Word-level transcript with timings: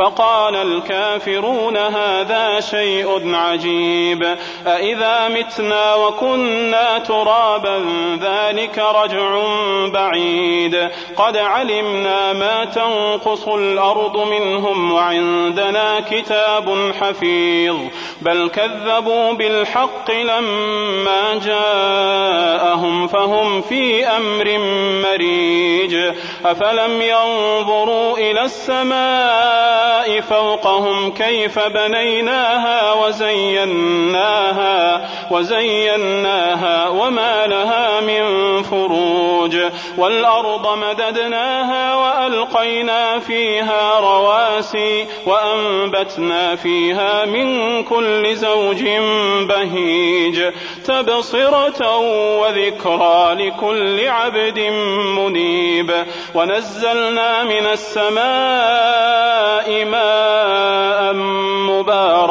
فقال 0.00 0.56
الكافرون 0.56 1.76
هذا 1.76 2.60
شيء 2.60 3.34
عجيب. 3.34 4.36
أإذا 4.66 5.28
متنا 5.28 5.94
وكنا 5.94 6.98
ترابا 6.98 7.84
ذلك 8.20 8.78
رجع 8.78 9.42
بعيد. 9.86 10.88
قد 11.16 11.36
علمنا 11.36 12.32
ما 12.32 12.64
تنقص 12.64 13.48
الأرض 13.48 14.16
منهم 14.16 14.92
وعندنا 14.92 16.00
كتاب 16.00 16.92
حفيظ. 17.00 17.76
بل 18.20 18.48
كذبوا 18.48 19.32
بالحق 19.32 20.10
لما 20.10 21.34
جاءهم 22.90 23.06
فهم 23.06 23.60
في 23.60 24.06
أمر 24.06 24.58
مريج. 25.08 25.96
أفلم 26.44 27.02
ينظروا 27.02 28.18
إلى 28.18 28.42
السماء 28.42 30.20
فوقهم 30.20 31.10
كيف 31.10 31.58
بنيناها 31.58 32.92
وزيناها 32.92 34.60
وزيناها 35.30 36.88
وما 36.88 37.46
لها 37.46 38.00
من 38.00 38.62
فروج. 38.62 39.56
والأرض 39.98 40.78
مددناها 40.78 41.94
وألقينا 41.94 43.18
فيها 43.18 44.00
رواسي 44.00 45.06
وأنبتنا 45.26 46.56
فيها 46.56 47.24
من 47.24 47.82
كل 47.82 48.34
زوج 48.34 48.82
بهيج. 49.48 50.42
تبصرة 50.84 51.96
وذكرى 52.86 53.34
لكل 53.34 54.08
عبد 54.08 54.58
منيب. 55.18 56.06
ونزلنا 56.34 57.44
من 57.44 57.66
السماء 57.66 58.20
ماء 59.84 61.12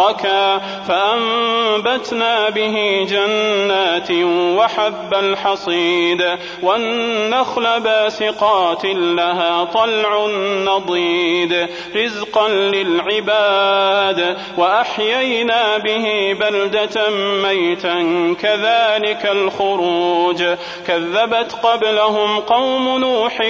مباركا 0.10 0.62
فأنبتنا 0.88 2.50
به 2.50 3.06
جنات 3.10 4.12
وحب 4.58 5.14
الحصيد 5.14 6.38
والنخل 6.64 7.80
باسقات 7.80 8.86
لها 8.86 9.64
طلع 9.64 10.28
نضيد 10.66 11.68
رزقا 11.96 12.48
للعباد 12.50 14.38
وأحيينا 14.58 15.78
به 15.78 16.38
بلدة 16.40 17.10
ميتا 17.44 18.00
كذلك 18.42 19.26
الخروج 19.26 20.44
كذبت 20.88 21.56
قبلهم 21.64 22.40
قوم 22.40 22.98
نوح 22.98 23.42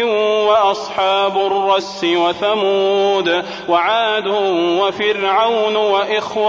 وأصحاب 0.50 1.38
الرس 1.38 2.04
وثمود 2.04 3.46
وعاد 3.70 4.28
وفرعون 4.80 5.76
وإخوان 5.76 6.49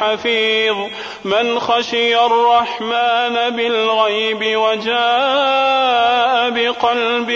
حفيظ 0.00 0.76
من 1.24 1.60
خشي 1.60 2.16
الرحمن 2.26 3.50
بالغيب 3.56 4.56
وجاء 4.56 6.50
بقلب 6.50 7.30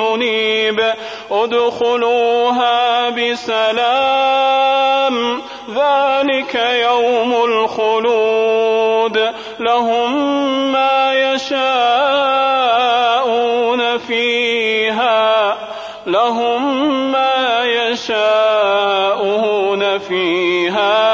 منيب 0.00 0.94
ادخلوها 1.30 3.10
بسلام 3.10 4.74
ذلك 5.74 6.54
يوم 6.54 7.44
الخلود 7.44 9.34
لهم 9.60 10.12
ما 10.72 11.12
يشاءون 11.34 12.44
فيها 13.98 15.56
لهم 16.06 17.12
ما 17.12 17.64
يشاءون 17.64 19.04
فيها 19.98 21.13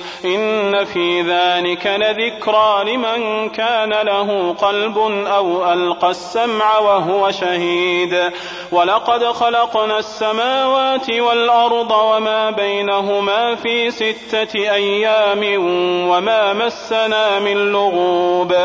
إن 0.25 0.85
في 0.85 1.21
ذلك 1.21 1.87
لذكرى 1.87 2.83
لمن 2.85 3.49
كان 3.49 3.89
له 3.89 4.55
قلب 4.61 4.97
أو 5.27 5.73
ألقى 5.73 6.09
السمع 6.09 6.77
وهو 6.77 7.31
شهيد. 7.31 8.31
ولقد 8.71 9.25
خلقنا 9.25 9.99
السماوات 9.99 11.09
والأرض 11.09 11.91
وما 11.91 12.51
بينهما 12.51 13.55
في 13.55 13.91
ستة 13.91 14.73
أيام 14.73 15.41
وما 16.09 16.53
مسنا 16.53 17.39
من 17.39 17.71
لغوب. 17.71 18.55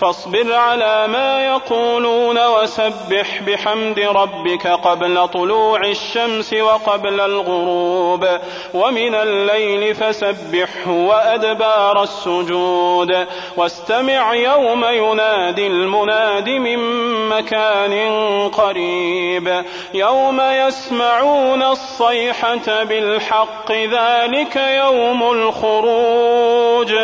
فاصبر 0.00 0.52
على 0.52 1.06
ما 1.08 1.46
يقولون 1.46 2.46
وسبح 2.46 3.42
بحمد 3.46 3.98
ربك 3.98 4.66
قبل 4.66 5.28
طلوع 5.28 5.80
الشمس 5.80 6.52
وقبل 6.52 7.20
الغروب. 7.20 8.28
ومن 8.74 9.14
الليل 9.14 9.94
فسبحه 9.94 10.93
وأدبار 10.94 12.02
السجود. 12.02 13.26
واستمع 13.56 14.34
يوم 14.34 14.84
ينادي 14.84 15.66
المناد 15.66 16.48
من 16.48 16.78
مكان 17.28 17.94
قريب. 18.48 19.64
يوم 19.94 20.40
يسمعون 20.40 21.62
الصيحة 21.62 22.84
بالحق 22.84 23.72
ذلك 23.72 24.56
يوم 24.56 25.22
الخروج. 25.32 26.94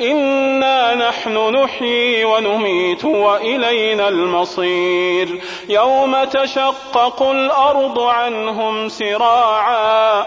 إنا 0.00 0.94
نحن 0.94 1.54
نحيي 1.54 2.24
ونميت 2.24 3.04
وإلينا 3.04 4.08
المصير. 4.08 5.40
يوم 5.68 6.24
تشقق 6.24 7.22
الأرض 7.22 8.00
عنهم 8.00 8.88
سراعا. 8.88 10.26